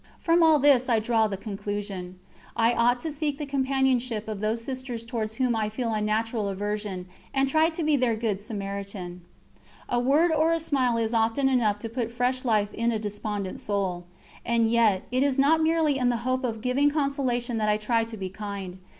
From 0.19 0.41
all 0.41 0.57
this 0.57 0.89
I 0.89 0.97
draw 0.97 1.27
the 1.27 1.37
conclusion: 1.37 2.17
I 2.57 2.73
ought 2.73 2.99
to 3.01 3.11
seek 3.11 3.37
the 3.37 3.45
companionship 3.45 4.27
of 4.27 4.39
those 4.39 4.63
Sisters 4.63 5.05
towards 5.05 5.35
whom 5.35 5.55
I 5.55 5.69
feel 5.69 5.93
a 5.93 6.01
natural 6.01 6.49
aversion, 6.49 7.05
and 7.35 7.47
try 7.47 7.69
to 7.69 7.83
be 7.83 7.95
their 7.97 8.15
good 8.15 8.41
Samaritan. 8.41 9.21
A 9.87 9.99
word 9.99 10.31
or 10.31 10.53
a 10.55 10.59
smile 10.59 10.97
is 10.97 11.13
often 11.13 11.47
enough 11.47 11.77
to 11.81 11.87
put 11.87 12.11
fresh 12.11 12.43
life 12.43 12.73
in 12.73 12.91
a 12.91 12.97
despondent 12.97 13.59
soul. 13.59 14.05
And 14.43 14.65
yet 14.71 15.03
it 15.11 15.21
is 15.21 15.37
not 15.37 15.61
merely 15.61 15.99
in 15.99 16.09
the 16.09 16.17
hope 16.25 16.43
of 16.43 16.61
giving 16.61 16.89
consolation 16.89 17.59
that 17.59 17.69
I 17.69 17.77
try 17.77 18.03
to 18.05 18.17
be 18.17 18.29
kind. 18.29 18.79